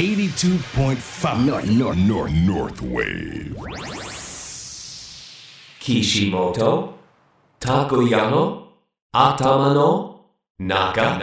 [0.00, 3.54] 82.5 North, North, North, North Wave.
[5.78, 6.94] Kishimoto
[9.74, 10.24] の
[10.58, 11.18] 中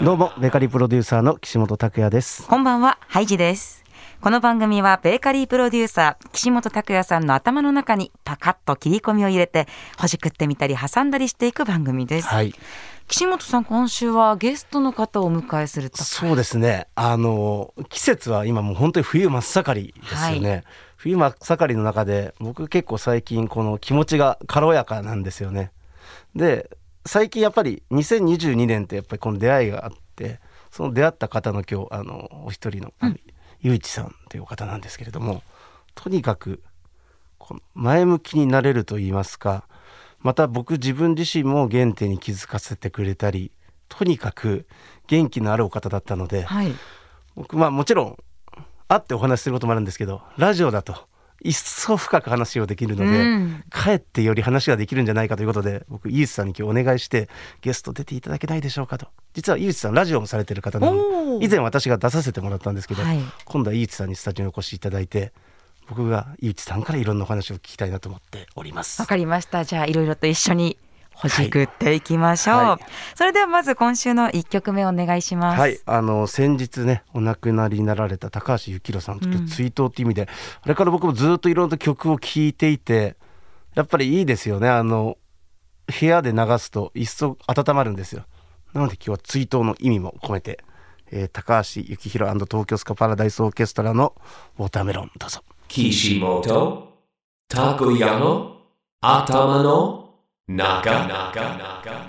[0.00, 3.84] どうもベーカリープロデューサーの岸本拓也ですこんばんは、ハイジです。
[4.20, 9.66] この番組はベーカリープロデューサー岸本拓也さんの頭の中にパカッと切り込みを入れて
[9.98, 12.28] ほじくってみたり挟んだりしていく番組です。
[12.28, 12.54] はい。
[13.08, 16.04] 岸本さん今週はゲストの方をお迎えすると。
[16.04, 16.86] そうですね。
[16.96, 20.62] あの季節は今もう本当に冬真っ盛りですよね、は
[20.96, 25.72] 冬真っ盛りの中で僕結構最近この気持ちが軽やかなんですよね。
[26.36, 26.68] で
[27.06, 33.16] 最近やっぱり2022年ってやっぱりこの出会いがあってその出会った方の今日あのお一人の、あの
[33.60, 35.42] ゆういちさんという方なんですけれども
[35.94, 36.62] とにかく
[37.74, 39.64] 前向きになれると言いますか
[40.20, 43.52] また僕自分自身も原点に気づかせてくれたり
[43.88, 44.66] とにかく
[45.06, 46.72] 元気のあるお方だったので、はい。
[47.34, 48.16] 僕まあもちろん
[48.86, 51.06] 会ってお話しすることもあるんですけどラジオだと
[51.42, 57.28] 一層深く話をできるので、うんかえってより話ができるんじゃないかということで僕井内さんに今日お願いして
[57.62, 65.32] ゲスト出ていただけないでしょうかと実は井内さんラジオもされてる方なので以前私が出させてもらったんですけど、はい今度は井内さんにスタジオにお越しいただいて
[65.88, 69.06] 僕が井内さんからいろんなお話を聞きたいなと思っておりますわ。
[69.06, 69.64] かりました。
[69.64, 70.76] じゃあいろいろと一緒に
[71.14, 72.56] ほじくっていきましょう。
[72.56, 72.66] はい。
[72.66, 75.60] はいそれではまず今週の一曲目お願いします。
[75.60, 79.46] はい、あの先日ねお亡くなりになられた高橋幸宏さんとうん。
[79.46, 80.28] 追悼っていう意味で、
[80.62, 83.16] あれから僕もずっといろんな曲を聴いていて
[83.74, 84.68] やっぱりいいですよね。
[84.68, 85.18] あの
[86.00, 88.24] 部屋で流すと一層温まるんですよ。
[88.72, 90.62] なので今日は追悼の意味も込めて、
[91.10, 94.14] えー高橋幸宏東京スカパラダイスオーケストラの
[94.58, 95.42] ウォーターメロンどうぞ。
[95.68, 96.84] Kishimoto
[97.48, 98.60] Takuya
[99.00, 100.09] 頭の
[100.56, 100.90] 中。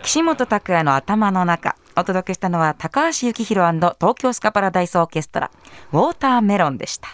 [0.01, 1.75] 岸本拓也の頭の中。
[1.95, 5.51] お届けしたのは高橋幸宏東京スカパラダイスオーケストラ。
[5.91, 7.09] ウォーターメロンでした。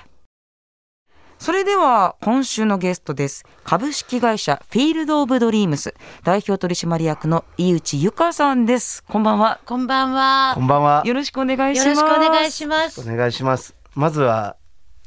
[1.39, 3.45] それでは今週のゲストです。
[3.64, 5.93] 株式会社フィールドオブドリームス。
[6.23, 9.04] 代表取締役の井内由香さんです。
[9.04, 9.60] こんばんは。
[9.66, 10.54] こんばんは。
[10.55, 10.61] こ。
[10.61, 11.04] んばんは。
[11.05, 12.02] よろしくお願いしよます。
[12.02, 13.02] ろしくお願いします。
[13.02, 13.76] お願いします。
[13.95, 14.55] まずは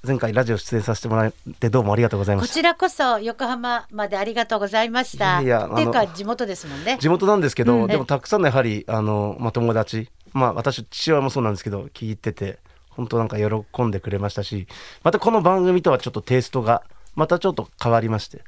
[0.03, 5.43] 前回ラジオ出演させてもらってどうもありがとうございましたこちらこそ横浜までありがとうございました。
[5.43, 6.97] いやっていうか地元ですもんね。
[6.99, 12.59] 地元なんですけど、うんでもたくさんのやはりあの、まあ、友達まあ私父親もそうなんですけど聞いてて
[12.89, 14.66] 本当なんか喜んでくれましたし
[15.03, 16.83] またこの番組とはちょっとテイストが
[17.15, 18.43] またちょっと変わりまして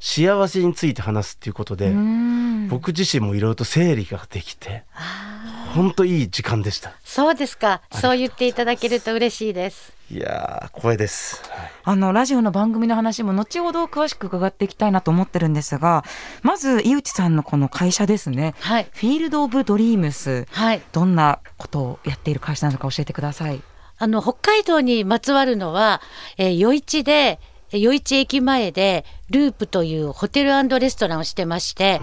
[0.00, 1.94] 幸せについて話すっていうことで
[2.68, 4.84] 僕自身もいろいろと整理ができて
[5.74, 7.82] 本当いい時間でしたそうですか。
[7.92, 9.92] そう言っていただけると嬉しいです。
[10.10, 16.04] いやー光栄です、はいあのラジオの番組の話も後ほど詳しく伺っていきたいなと思ってるんですが
[16.42, 18.88] まず井内さんのこの会社ですねはい。
[18.92, 20.82] フィールド・オブ・ドリームスはい。
[20.92, 23.62] どんなことをやっている会社なのか教えてください。
[23.96, 26.00] あの北海道にまつわるのは、
[26.36, 27.40] えー、余市で
[27.72, 32.00] 余市駅前でループというホテルレストランをしてまして、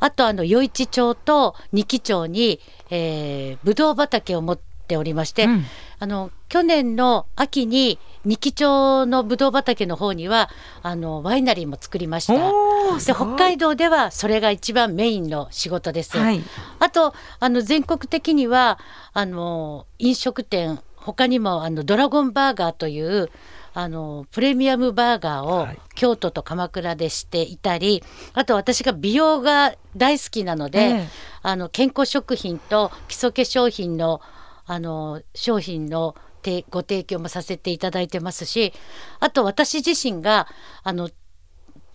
[0.00, 2.60] あとあの余市町と二木町に、
[2.90, 5.64] えー、ブドウ畑を持っておりまして、うん
[6.00, 10.48] あの去年の秋に二木町のブドウ畑の方には
[10.82, 12.34] あのワイナリーも作りました。
[12.34, 16.16] で北海道ではそれが一番メインの仕事です。
[16.16, 16.40] はい
[16.78, 18.78] あとあの全国的には
[19.12, 23.30] あの飲食店他にもあのドラゴンバーガーという
[23.78, 25.78] あのプレミアムバーガーをはい。
[25.94, 28.02] 京都と鎌倉でしていたり、
[28.34, 31.08] あと私が美容が大好きなので、ええ。
[31.42, 34.20] あの健康食品と基礎化粧品の
[34.66, 38.72] あの商品のてご提供もさせていただいてますし
[39.20, 40.46] あと私自身が
[40.82, 41.08] あの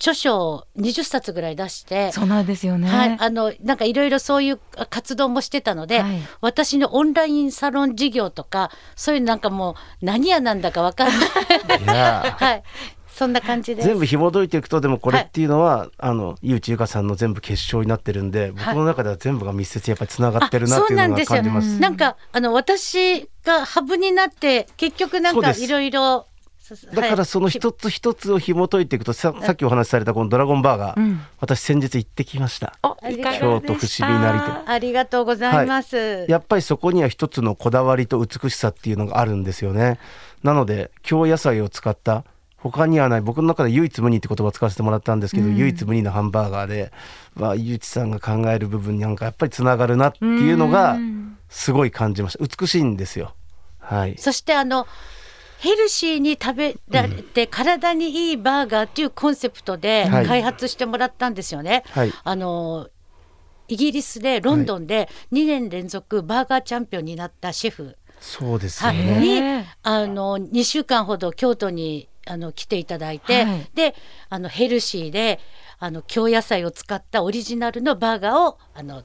[0.04, 2.90] 著書を20冊ぐらい出してそうなんですよね。
[2.90, 4.60] はい、あのなんかいろいろそういう
[4.90, 6.20] 活動もしてたので、はい。
[6.42, 11.82] 私のオンラインサロン事業とかそういうなんかもう何屋なんだかわかんない。
[11.82, 12.64] い はい。
[13.08, 13.88] そんな感じです。
[13.88, 21.80] 全部紐解いていくとでもこれっていうのは、あの井内由香さんの全部結晶になってるんで僕の中では全部が密接にやっぱりつながってるなっていうのが感じます。
[21.80, 26.26] なんかあの私がハブになって結局なんかいろいろ
[26.94, 31.22] だからその一つ一つを紐解いていくとささっきお話しされたこのドラゴンバーガー、うん。
[31.40, 32.78] 私先日行ってきました。
[32.82, 34.64] 京都伏見成田。
[34.66, 40.00] ありがとうございます、やっぱりそこには一つのこだわりと美しさっていうのがあるんですよね。
[40.44, 42.24] なので京野菜を使った
[42.58, 46.94] 他にはない僕の中で唯一無二って言葉を使わせてもらったんですけど、唯一無二のハンバーガーで、
[47.36, 50.98] まあ、井内さんが考える部分になんかやっぱりつながるなっていうのが
[51.50, 52.46] すごい感じました。
[52.46, 53.34] 美しいんですよ。
[53.80, 54.16] はい。
[54.18, 54.88] そしてあの
[55.64, 60.26] ヘルシーに食べられて、体にいいバーガーっていうコンセプトではい。
[60.26, 61.84] 開発してもらったんですよね。
[61.92, 62.12] はい。
[62.22, 62.90] あの
[63.70, 67.98] イギリスでロンドンで2年連続バーガーチャンピオンになったシェフ。
[68.20, 69.20] そうですね。
[69.22, 73.70] にねあの2週間ほど京都にあの来ていただいて、はい。
[73.74, 73.96] で
[74.30, 75.40] あのヘルシーで
[75.80, 79.04] あの京野菜を使ったオリジナルのバーガーをあの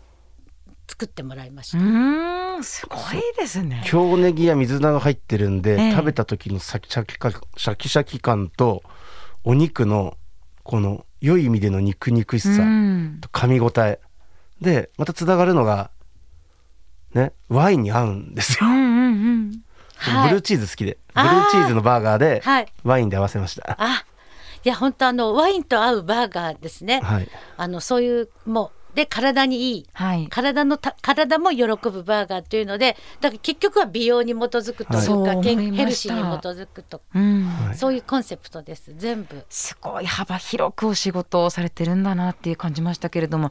[0.88, 1.87] 作ってもらいましうた。
[1.87, 3.00] ーんすごい
[3.38, 3.82] ですね。
[3.87, 8.82] 京ネギや水菜が入ってるんで、ええ食べた時のシャキシャキ感シャキシャキ感と
[9.44, 10.17] お肉の
[10.62, 14.00] この良い意味での肉肉しさ、うんと噛み応え
[14.61, 15.90] でまたつながるのが
[17.14, 19.52] ねワインに合うんですよ、うんうんうん。
[19.96, 24.05] はいブルーチーズ好きでブルあーーチーズのバーガーではいワインで合わせましたあ
[24.64, 27.00] いや本当あのワインと合うバーガーですね。
[27.00, 29.86] はいあのそういうもうで体にいい。
[29.92, 30.26] はい。
[30.28, 37.44] 体のた体も喜ぶバーガーというのでだから結局は美容に基づくというか、ヘルシーに基づくと、うん。
[37.44, 39.44] はいそういうコンセプトです全部。
[39.48, 43.50] すごい幅広くお仕事をされてるんだなっていう感じましたけれども、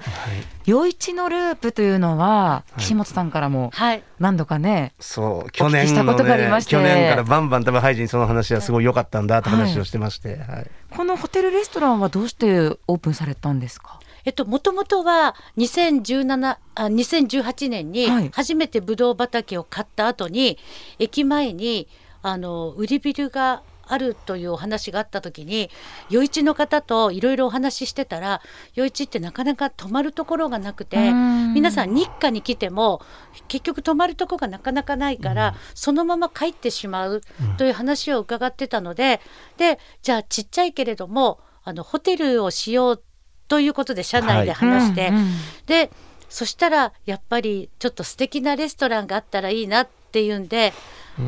[0.68, 4.04] 余一のループというのは岸本さんからもはい。
[4.20, 6.72] 何度かね、そう去お聞き年のしたことがありまねして。
[6.72, 10.70] 去年からバンバン多分ハイジにその話はすごい良かったんだって話をしてまして、はい。
[10.90, 14.00] このホテルレストランはどうしてオープンされたんですか？
[14.28, 18.30] えっともともとは2017あ2018年にはい。
[18.34, 20.58] 初めてブドウ畑を買った後に、
[21.00, 21.88] 駅前に
[22.22, 25.70] あの売りビルがあるというお話があった時に
[26.12, 28.42] 余一の方といろいろお話ししてたら
[28.76, 31.54] 余一ってなかなか泊まるところがなくてうん。
[31.54, 33.02] 皆さん日課に来ても
[33.48, 37.22] 結局泊まるところがなかなかないから、そのまま帰ってしまう
[37.56, 39.22] という話を伺ってたので、
[39.56, 43.04] でじゃあちっちゃいけれどもあのホテルをしよう
[43.48, 45.32] ということで社内で話して、うんうん
[45.66, 45.92] で
[46.30, 50.74] そしたらやっぱりちょっと素敵なレストランがあったらいいなっていうんで、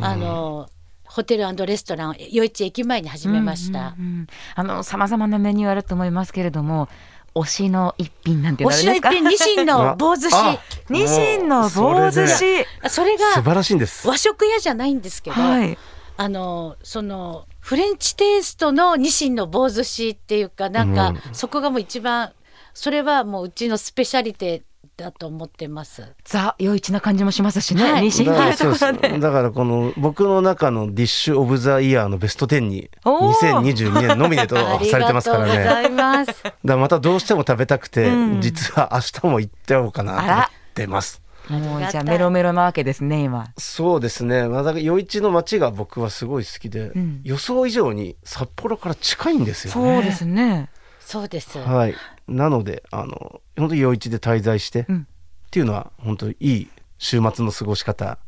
[0.02, 0.70] あの
[1.06, 3.96] ホテルレストランを余市駅前に始めました。
[3.98, 6.90] うんうんうんあの様々なメニューあると思いますけれども、
[7.34, 9.12] 推しの一品なんていうおのあるんですか？
[9.12, 12.66] しの一品ニシンの棒寿司あニシンの棒寿司。
[12.90, 15.78] それが素晴らしいんです和食屋じゃないんですけど、はい。
[16.18, 22.32] あのそのフレンチテイストのニシンの棒寿司っていうかなんか、うんそこがもう一番
[22.74, 24.64] それはもううちのスペシャリテ
[24.98, 26.16] だと思ってます。
[26.24, 27.92] ザ余一な感じもしますしね。
[27.92, 29.20] はいニシンだからころで。
[29.20, 36.44] だからこの僕の中のディッシュ・オブ・ザ・イヤーのベスト10におー2022年ノミネートあ りされてがとうごますからねだかざいます。
[36.66, 43.48] らまたどうしても食べたくて、うん実は明日も行っておうかなと思ってますもうじゃあメロメロなわけですね今。
[43.58, 50.70] そうですねまあだ余市の街が僕はすごい好きで、ん予想以上に札幌から近いんですよねそうですね。
[51.00, 51.58] そうです。
[51.58, 51.96] はい
[52.28, 55.08] なのであの本当に余市で滞在して、うん
[55.50, 56.68] っていうのは本当にいい
[57.00, 58.20] 週末の過ごし方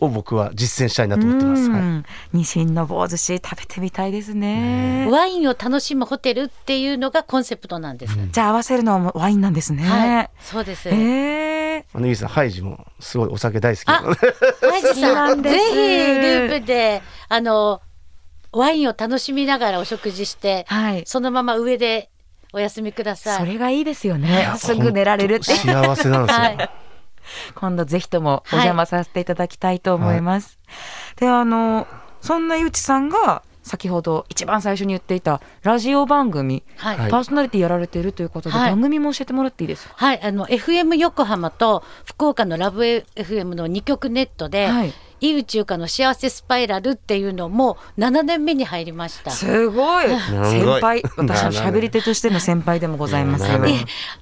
[0.00, 5.06] を僕は実践したいなと思ってます、はいうんニシンの棒寿司食べてみたいですね。
[5.08, 8.16] ワインを楽しむホテルっていうのがコンセプトなんです。
[8.32, 9.84] じゃあ合わせるのはワインなんですね。
[9.84, 10.88] はい、そうです。
[10.88, 11.43] ええ
[11.94, 14.20] あのゆいさんハイジもすごいお酒大好きなあので
[14.60, 17.80] ハイジさん、ぜひループであの
[18.52, 21.04] ワインを楽しみながらお食事して、はい。
[21.06, 22.10] そのまま上で
[22.52, 23.38] お休みください。
[23.40, 24.52] それがいいですよね。
[24.56, 25.54] すぐ寝られるって。
[25.54, 26.70] 幸せなんですよ、はい
[27.54, 30.58] 今度ぜひともお邪魔させていただきたいと思います。
[31.16, 31.86] で、あの、
[32.20, 36.98] そんなゆうちさんが先ほど一番最初に言っていたラジオ番組、はい。
[36.98, 37.10] はい。
[37.10, 38.70] パーソナリティやられているということで、はい。
[38.70, 39.94] 番組も教えてもらっていいですか？
[39.96, 42.82] はい、あの FM 横浜と福岡のラブ
[43.16, 44.92] FM の2局ネットで、はい
[45.30, 49.30] 井宇宙化の幸せスパイラルっていうのも7年目に入りました。
[49.30, 50.06] すごい。
[50.28, 51.02] 先輩。
[51.16, 53.44] 私のな喋り手としての先輩でもございます。
[53.50, 53.58] よ。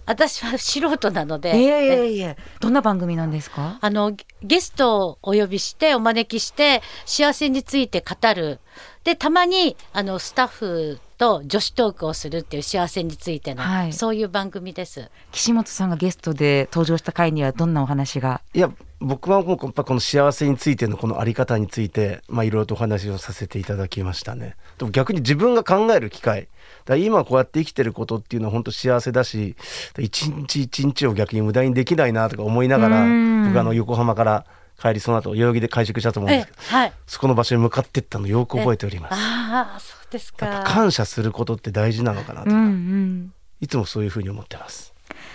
[0.06, 2.36] 私は素人なので、いえいえいえ。
[2.60, 3.78] どんな番組なんですか？
[3.80, 4.12] あの
[4.42, 8.60] ゲストをお呼びしてお招きして幸せについて語る。
[9.04, 13.92] でたまにあのスタッフと女子トークをするっていう幸せについての、はい。
[13.92, 15.10] そういう番組です。
[15.32, 18.40] 岸本さんがゲストで登場した回にはどんなお話が？
[18.54, 18.70] いや
[19.02, 24.56] 僕はもうやっぱこの幸せについてのこのあり方についてまあいろいろとお話をさせていただきましたね。
[24.78, 26.48] でも逆に自分が考える機会。
[26.84, 29.56] だ今こうやって生きてることっていうのは本当幸せだし
[29.98, 33.44] 一日一日を逆に無駄にできないなとか思いながらうん。
[33.48, 34.46] 僕あの横浜から
[34.80, 36.92] 帰りその後代々木で会食したと思うんですけどはい。
[37.06, 39.14] そこの場所に向かってったのよく覚えております。
[39.14, 40.64] ああそうですか。
[40.66, 43.32] 感謝することって大事なのかなと、うんうん。
[43.60, 44.91] いつもそういうふうに思ってます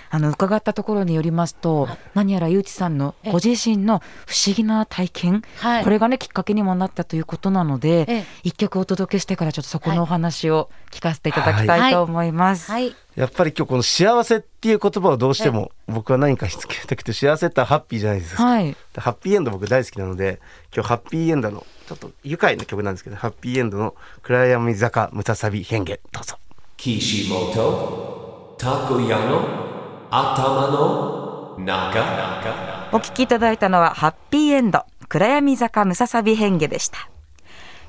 [0.10, 5.84] あの伺ったところによりますと何やらゆうちさんのご自身の不思議な体験、はい。
[5.84, 8.26] これがねきっかけにもなったということなので、ええ。
[8.44, 12.72] 一曲お届けしてからちょっとそこはいのお話を聞かせていただきたいと思います。
[12.72, 12.96] はい。
[13.16, 18.76] やっぱり今日この幸せっていう言葉をどうしても僕は何かしつけたくて幸せってハッピーじゃないですか、はい。
[18.94, 20.40] でハッピーエンド僕大好きなので
[20.74, 26.38] 今日ハッピーエンドのちょっと愉快な曲なんですけどハッピーエンドの暗闇坂ムササビ変幻どうぞ。
[26.78, 29.77] Kishimoto Takoyano
[30.10, 34.86] Atama no Naga お聞きいただいたのはハッピーエンド。
[35.10, 37.10] 暗闇坂ムササビ変化でした。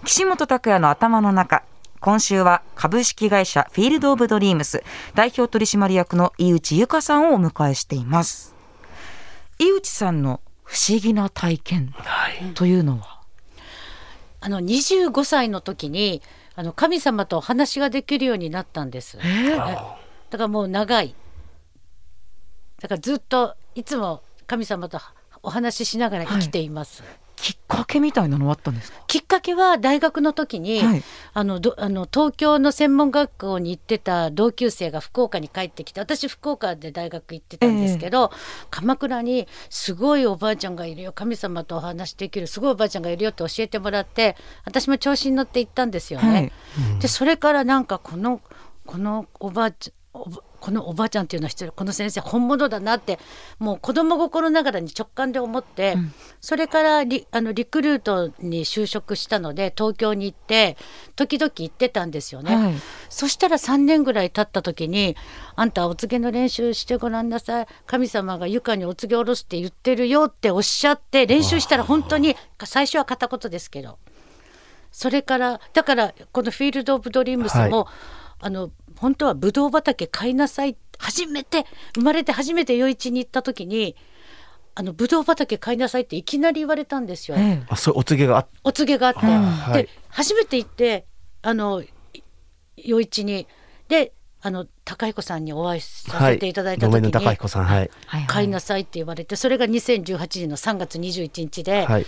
[0.05, 1.63] 岸本拓也の頭の中。
[2.01, 4.83] 今週は株式会社フィールド・オブ・ドリームス
[5.15, 8.53] 代表取締役の井内由香さんをお迎えしています。
[9.61, 11.95] 井内さんの不思議な体験
[12.55, 13.21] というのは、
[14.41, 16.21] あの25歳の時に
[16.57, 19.19] あの神様とお話ができるようになったんです。
[19.19, 19.57] えー。
[19.57, 19.97] だか
[20.33, 21.15] らもう長い。
[22.81, 24.99] だからずっといつも神様と
[25.43, 27.03] お話ししながら生きています。
[27.37, 28.99] きっかけみたいなのはあったんですか？
[29.07, 31.03] きっかけは大学の時に、はい。
[31.35, 38.33] あのどあの東京の専門学校に行ってた同級生が福岡に帰ってきて私福岡で大学行ってたんですけど、
[38.71, 41.13] 鎌倉にすごいおばあちゃんがいるよ。
[41.13, 46.33] 神様とお話できるすごいおばあちゃんがいるよって教えてもらって私も調子に乗って行ったんですよね。
[46.33, 46.53] はい。
[47.01, 48.41] でそれからなんかこの
[48.85, 50.23] このおばあちゃん
[50.61, 53.19] このおばあちゃんっていうのは失礼この先生本物だなって
[53.59, 55.97] もう子供心ながらに直感で思って、
[56.41, 60.77] それからリあのリクルートに就職したので東京に行って
[61.17, 62.57] 時々行ってたんですよね。
[62.57, 62.75] はい。
[63.09, 65.17] そしたら3年ぐらい経った時に
[65.57, 67.67] 「あんたお告げの練習してごらんなさい。
[67.87, 73.99] 神様が床にお告げ下ろすって言ってるよ」っておっしゃって練習したら本当に最初は片言ですけど。
[74.91, 77.87] それからだからこの「フィールド・オブ・ドリームスも」
[78.41, 80.77] あの本当はブドウ畑買いなさい。
[80.99, 81.65] 初めて
[81.95, 83.95] 生まれて初めて余市に行った時に
[84.75, 87.37] あのブドウ畑買いなさいっていきなり言われたんですよ。
[87.37, 87.63] ええ。
[87.69, 89.83] あそうお告げがあっお告げがあって、はい。
[89.85, 91.07] で初めて行って
[91.43, 91.89] あのい
[92.89, 93.47] 余市に。
[93.89, 96.53] であの高彦さんにお会いさせてい。
[96.53, 97.65] ただいた時に、路面の高彦さん。
[97.65, 97.91] はい。
[98.07, 102.07] はい買いなさいって言われてそれが2018年の3月21日で、はい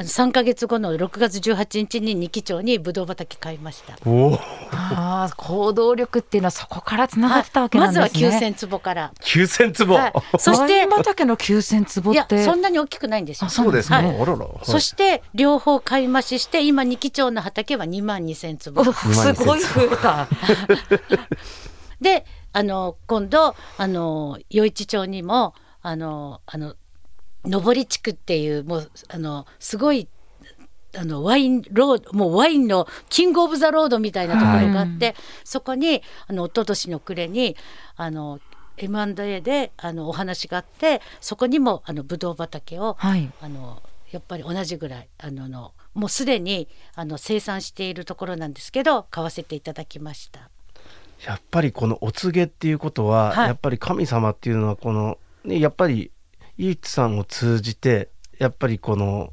[0.00, 3.98] あの3か月後の6月18日に二木町にブドウ畑買いました。
[4.06, 4.34] おお。
[4.72, 9.12] ああ行動力っていうのはそこからつながってたわけなんですね、まずは9000坪から。
[9.20, 10.12] 9000坪、はい。
[10.38, 13.48] そしてワイン畑の9000坪いやってそんなに大きくないんですよ。
[13.48, 14.06] あそうですかはい。
[14.06, 18.80] あらら、そして両方買い増しして今二木町の畑は2万2000坪。
[18.80, 20.28] おすごい増えた。
[22.00, 25.52] であの今度あの余市町にも
[25.82, 26.74] あのあの
[27.44, 30.08] 上り地区っていうもうあのすごい
[30.96, 37.56] あのワインロードもうワインの King of the Road みたいなところがあって、そこにあの一昨年の暮れに
[37.96, 38.40] あの
[38.76, 43.30] M&A であのお話があってそこにもあのブドウ畑を、はい。
[43.40, 46.66] あのやっぱり同じぐらいあののもうすでに
[46.96, 50.50] あの生産しているところなんですけど買わせていただきました。
[51.24, 53.46] やっぱりこのお告げっていうことは、はい。
[53.48, 56.10] やっぱり神様っていうのはこの、ね、やっぱり
[56.60, 59.30] 井内さんを通じてやっぱりこの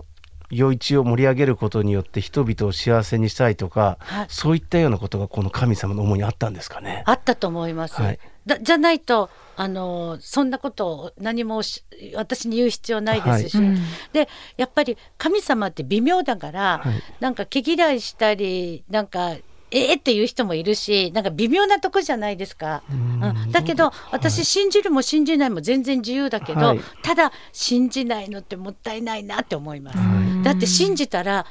[0.50, 4.26] 余市を盛り上げることによって人々を幸せにしたいとか、はい。
[4.30, 7.04] そういったようなことがこの神様の思いにあったんですかね。
[7.06, 8.02] あったと思います。
[8.02, 8.20] はい。
[8.46, 11.84] だじゃないとあのそんなことを何もし
[12.16, 13.66] 私に言う必要ないですし、はい。
[13.66, 13.78] うん。
[14.14, 17.04] でやっぱり神様って微妙だから、はい。
[17.20, 19.36] なんか毛嫌いしたりなんか
[19.72, 22.84] えーっていう人もいるしなんか微妙なとこじゃないですか。
[22.90, 23.52] うん。
[23.52, 26.80] だけど私信じるも信じないも全然自由だけど、はい。
[27.04, 29.98] ただ信じないのってもったいないなって思います。
[29.98, 31.46] はだって信じたら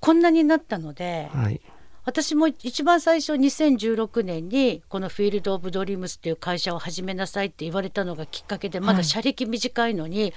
[0.00, 1.28] こんなになったので。
[1.32, 1.60] はい。
[2.06, 10.32] 私も一番最初2016年にこのフィールド・オブ・ドリームスっていう会社を始めなさいって言われたのがきっかけでまだ社歴短いのに、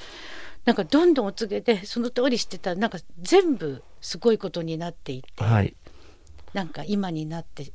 [0.66, 5.76] なんかどんどんお告げでその通りしてたらなんか全部すごいことになっていって、はい
[6.54, 7.72] なんか今になって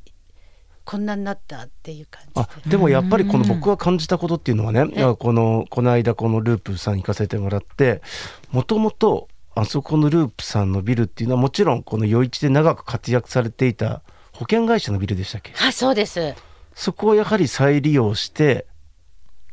[0.84, 2.40] こんなになったっていう感じで。
[2.40, 8.02] あでもやっぱりこの僕が感じたことっていうのはね、えいやこのこの間このループさん行かせてもらって
[8.50, 14.02] もともとあそこのループさんのビルっていうのはもちろんこの余市で長く活躍されていた
[14.32, 15.52] 保険会社のビルでしたっけ？
[15.52, 16.34] はいそうです。
[16.74, 18.66] そこをやはり再利用して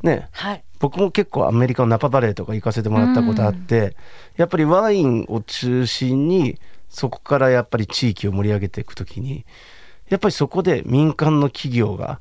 [0.02, 0.28] ね。
[0.32, 0.64] はい。
[0.80, 3.96] 僕も結構アメリカのナパバレーとか行かせてもらったことあって、
[4.36, 6.60] やっぱりワインを中心に
[6.92, 9.46] そこからやっぱり地域を盛り上げていくときに
[10.10, 12.20] やっぱりそこで民間の企業が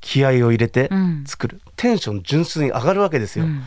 [0.00, 1.24] 気合を入れてうん。
[1.26, 3.46] 作る、テンション純粋に上がるわけですよ。
[3.46, 3.62] うん。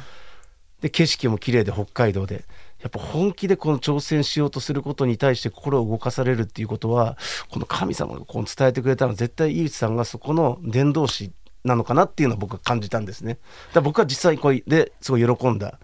[0.81, 2.45] で景色も綺麗で北海道で。
[2.81, 7.17] やっぱ本気でこの挑戦しようとすることに対して心を動かされるっていうことは
[7.49, 11.31] この神様がこう伝えてくれたのは絶対井内さんがそこの伝道師
[11.63, 13.37] なのかなっていうのは僕は感じたんですね。
[13.73, 15.79] だ僕は実際これですごい喜んだ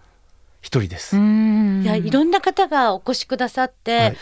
[0.60, 1.16] 一人です。
[1.16, 1.82] うん。
[1.82, 4.16] いやいろんな方がお越しくださって、はい。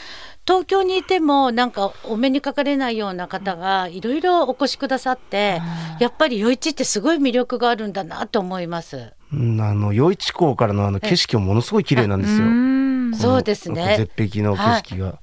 [0.46, 5.60] 東京にいてもなんかお目にかかれないような方がいろいろお越しくださって、
[6.00, 9.12] やっぱり余市ってすごい魅力があるんだなと思います。
[9.30, 12.46] うんあの余市港からのあの景色もものすごい綺麗なんですよ。
[12.46, 13.14] うん。
[13.14, 13.96] そうですね。
[13.98, 15.18] 絶壁の景色が、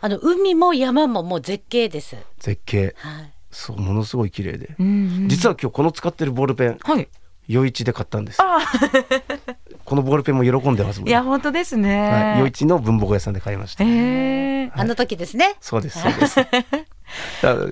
[0.00, 2.16] あの海も山ももう絶景です。
[2.40, 2.94] 絶景。
[2.98, 3.32] はい。
[3.52, 5.28] そうものすごい綺麗で、うん。
[5.28, 6.78] 実は今日この使ってるボールペン。
[6.82, 7.08] はい
[7.48, 8.40] 余市で買ったんです。
[9.84, 14.70] このボールペンも喜んでますもんいや本当ですね、はい、余市の文房具屋さんで買いました、えー。
[14.74, 15.56] あの時ですね。
[15.60, 16.36] そうですそうです。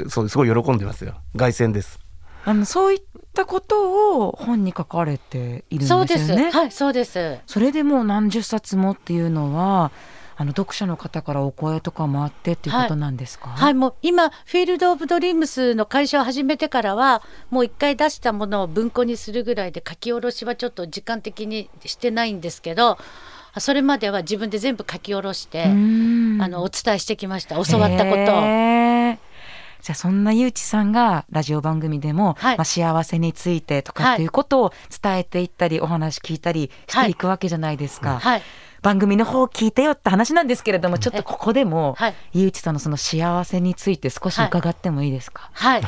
[0.11, 1.15] そうすごい喜んでますよ。
[1.37, 1.99] 凱旋です。
[2.45, 3.03] あのそういっ
[3.33, 6.05] たことを本に書かれているんですよね。
[6.05, 6.57] そうです。
[6.59, 7.39] はい、そうです。
[7.47, 9.91] それでもう何十冊もっていうのは
[10.37, 22.99] あの読者の方からお声とかもあってっていうことなんですか、はい、もう今フィールド・オブ・ドリームスの会社を始めてからはもう一回出したものを文庫にするぐらいで書き下ろしはちょっと時間的にしてないんですけど
[23.61, 26.39] それまでは自分で全部書き下ろして、うん。
[26.41, 27.57] あのお伝えしてきました。
[27.63, 29.23] 教わったことを。
[29.83, 32.57] じゃあそんなゆうちさんがラジオ番組でも、はい。
[32.57, 34.73] まあ、幸せについてとかっていうことを
[35.03, 38.43] 伝えていったり、お話聞いたりしていくわけじゃないですか、はい、
[38.83, 42.15] 番組の方を聞いてよって話なんですけれどもちょっとここでも、はい。
[42.33, 45.83] ゆうちさんのその幸せについて少し伺ってもいいですか、はい、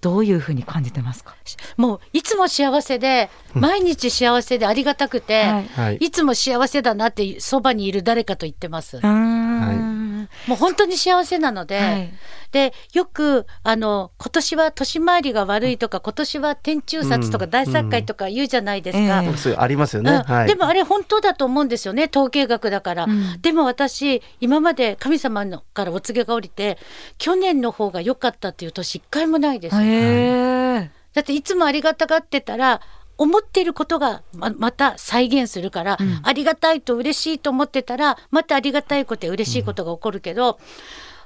[0.00, 1.34] どういうふうに感じてますか？
[1.76, 5.64] もういつも幸せで毎日幸せでありがたくて、はい。
[5.68, 5.96] はい。
[5.96, 8.96] い、つも幸せだなってそばにいる誰かと言ってます。
[8.96, 10.28] うーん。
[10.46, 12.12] もう本当に幸せなので、はい
[12.50, 17.50] でよくあの今年は年回りが悪いとか今年は天中殺とかうん。
[17.50, 19.22] 大殺界とか言うじゃないですか。
[19.22, 20.22] ええそういうありますよね、うん。
[20.22, 20.48] はい。
[20.48, 23.40] でもあれ本当だと思うんですよね統計学だから、うん。
[23.40, 26.78] でも私今まで神様のからお告げが降りて
[27.18, 32.80] 去年の方が良かったっていう年一回もないです、へえだっていつもありがたがってたら
[33.16, 36.20] 思っていることがままた再現するから、うん。
[36.22, 40.58] ありがたいと嬉しいと思ってたらまたありがたいことや嬉しいことが起こるけど、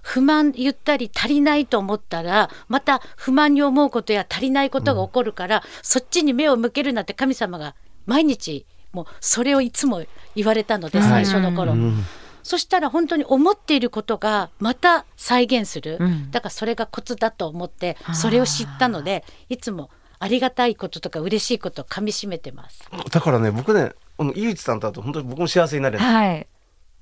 [0.02, 10.02] 不満言ったり足りないと思ったらまた不満に思うことや足りないことが起こるから、そっちに目を向けるなって神様が毎日もうそれをいつも
[10.34, 11.24] 言われたので、はい。
[11.24, 11.72] 最初の頃。
[11.72, 12.04] うん。
[12.42, 16.30] そしたら本当に思っていることがまた再現する、うん。
[16.32, 22.82] だからそれがコツだと思ってそれを知ったのでいつもありがたいこととか嬉しいことをかみしめてます。
[23.10, 26.04] だからね僕ねこの井内さんと会うと本当に僕も幸せになれる。
[26.04, 26.46] はい。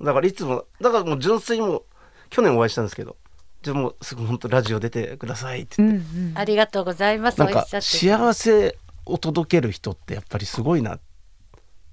[0.03, 1.85] だからいつもだからもう純粋にもう
[2.31, 3.17] 去年お会いしたんですけど
[3.63, 7.39] じゃあもうすぐ本当ラジオ出てくださいってうん言って、うんありがとうございます。
[7.39, 10.93] なんか幸せを届ける人ってやっぱりすごいな。
[10.93, 11.01] だか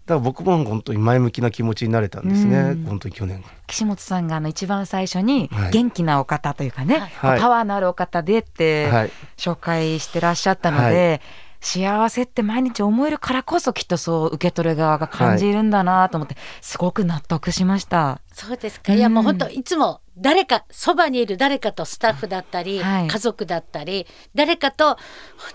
[0.08, 2.84] ら僕も本当に前向きな気持ちになれたんですね、うん。
[2.86, 5.72] 本当に去年岸本さんがあの一番最初にはい。
[5.72, 7.40] 元気なお方というかね、はい。
[7.42, 9.12] パワーのあるお方でってはい。
[9.36, 11.22] 紹介してらっしゃったので、
[11.68, 18.22] 幸せって毎日思えるからこそきっとそう受け取る側が感じるんだなと思って、すごく納得しました。
[18.32, 18.94] そうですか。
[18.94, 24.98] いやもう本当いつも誰かそばにいる誰かとスタッフだったり、はい家族だったり誰かと本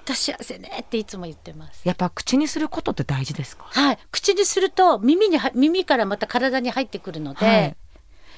[0.04, 1.82] 当幸せねっていつも言ってます。
[1.88, 3.64] やっぱ口にすることって大事ですか？
[3.68, 7.76] はい、口にすると耳には耳からまた体に入ってくるので、はい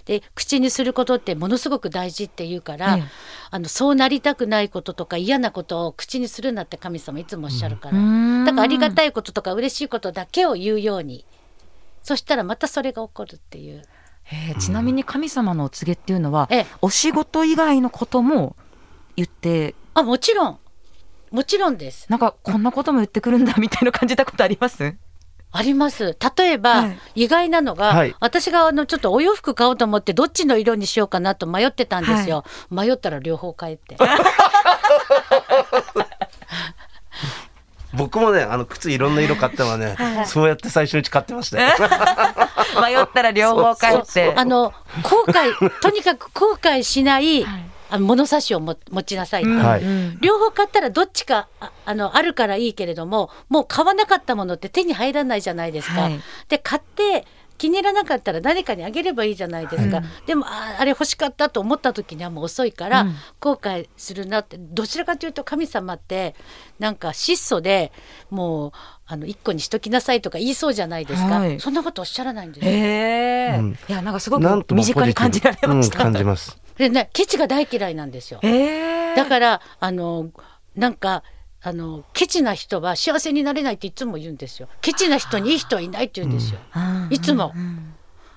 [0.04, 3.04] で口にすることってものすごく大事っていうから、ええ。
[3.50, 11.24] あのそうなりたくないこととか嫌なことを口にするなって神様いつもおっしゃるから、だからありがたいこととか嬉しいことだけを言うように。
[12.02, 13.82] そしたらまたそれが起こるっていう。
[14.24, 16.66] へえちなみに神様のお告げっていうのは、ええ。
[16.82, 18.56] お仕事以外のことも
[19.16, 20.58] 言ってあもちろん。
[21.30, 22.06] もちろんです。
[22.10, 24.94] なんかこんなことも言ってくるんだみたいな感じたことあります？
[25.56, 26.16] あります。
[26.36, 26.98] 例えば、はい。
[27.14, 28.14] 意外なのが、はい。
[28.18, 33.96] 私があのちょっとお洋服買おうと思ってどっちの色にしようかなと迷ってたんですよ、迷ったら両方買えって。
[37.96, 41.68] 僕もねあの靴いろんな色買ったのはね、そうやって最初に買ってましたよ。
[42.82, 44.34] 迷ったら両方帰って。
[44.36, 44.72] あの
[45.04, 47.46] 後悔とにかく後悔しない、
[47.94, 49.86] あの物差しをも持ちなさいって、はいう。
[49.86, 50.18] ん。
[50.20, 56.00] 両方買ったらどっちかああのあるからいいけれどももう買わなかったものって手に入らないじゃないですか。
[56.02, 56.20] はい。
[56.48, 57.24] で買って
[57.56, 63.14] 気に入らなかったら誰かにあげればいいじゃないですか、でもああれ欲しかったと思った時にはもう遅いから、うん。
[63.38, 64.56] 後悔するなって。
[64.58, 66.34] どちらかというと神様って
[66.80, 67.92] なんか質素で
[68.28, 68.72] もう
[69.06, 71.60] あの一個にしときなさいとか言いそうじゃないですか、はい。
[71.60, 72.72] そんなことおっしゃらないんですよ。
[72.72, 73.78] へえ、うん。
[73.88, 78.40] いやなんかすごく身近に感じられました、うん、感じますでねケチが大嫌いなんですよ。
[78.42, 80.30] へえだからあの
[80.74, 81.22] なんか
[81.62, 84.68] あのケチな人は幸せになれないっていつも言うんですよ。
[84.80, 86.60] ケチな人にいい人はいないって言うんですよ。
[87.10, 87.54] いつも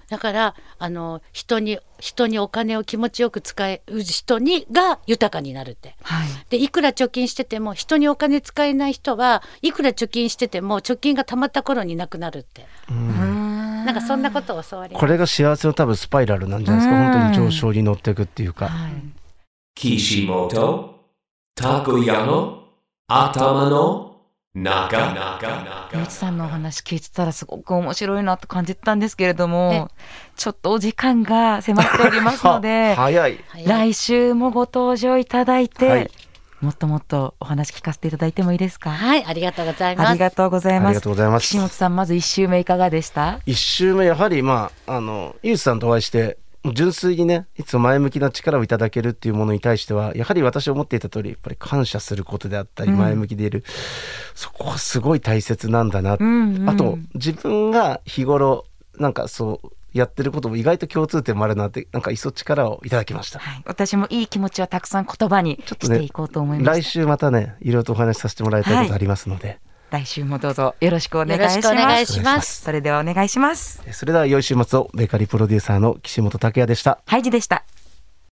[0.09, 5.95] だからあの人に人にお金を気持ちよく使える人にが豊かになるって。
[6.03, 12.65] はいでいくら貯金してても人にお金使えない人はいくら貯金してても貯金がたまった頃になくなるって。
[13.87, 16.97] なんかそんなことを教わりまこれが幸せの多分スパイラルなんじゃないですか。
[16.97, 17.13] うん。
[17.13, 18.91] 本当に上昇に乗っていくっていうか、はい
[19.79, 20.95] Kishimoto
[21.57, 22.63] Takoyano
[23.09, 24.07] Atamano
[24.55, 29.47] Naga Naga ゆうちさんのお話聞いてたらすごく面白いなと感じたんですけれどえ。
[29.47, 29.89] も
[30.35, 32.97] ちょっとお時間が迫っておりますので
[33.65, 36.11] 来週もご登場いただいて、はい
[36.59, 38.89] もっともっとお話聞かせていただいてもいいですか？
[38.89, 40.09] はい、ありがとうございます。
[40.09, 40.87] ありがとうございます。
[40.87, 41.43] ありがとうございます。
[41.43, 43.39] 岸本さんまず一周目いかがでした？
[43.45, 46.37] 一周目やはりまああのユースさんとお会いして
[46.73, 52.97] 純粋にねいつも前向きな力をいただけるっていうものに対してはやはり私思っていた通りやっぱり感謝することであったりうん。
[52.97, 53.63] 前向きでいる、
[54.33, 56.69] そこはすごい大切なんだな、うんうん。
[56.69, 58.65] あと自分が日頃
[58.97, 63.39] なんかそうやってることも意外と共通点もあるなってなんかいっそ力をいただきました。
[63.39, 72.61] はい、私もいい気持ちはたくさん言葉にちょっとねしていこうと思いま来す、週またねいろいろとお話しさせてもらいたいことありますので、来週もどうぞよろしくお願いよろししますくお願いします。
[72.61, 73.81] それではお願いします。
[73.91, 76.99] それでは良い週末をベーカリープロデューサーの岸本拓也でした。
[77.05, 77.63] ハイジでした